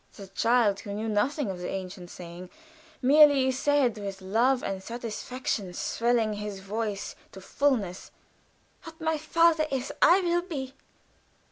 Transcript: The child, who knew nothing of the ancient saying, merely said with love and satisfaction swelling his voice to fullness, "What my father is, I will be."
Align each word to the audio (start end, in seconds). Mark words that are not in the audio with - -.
The 0.15 0.29
child, 0.29 0.79
who 0.79 0.93
knew 0.95 1.07
nothing 1.07 1.51
of 1.51 1.59
the 1.59 1.69
ancient 1.69 2.09
saying, 2.09 2.49
merely 3.03 3.51
said 3.51 3.99
with 3.99 4.19
love 4.19 4.63
and 4.63 4.81
satisfaction 4.81 5.73
swelling 5.75 6.33
his 6.33 6.59
voice 6.59 7.15
to 7.33 7.39
fullness, 7.39 8.09
"What 8.83 8.99
my 8.99 9.19
father 9.19 9.67
is, 9.69 9.93
I 10.01 10.21
will 10.21 10.41
be." 10.41 10.73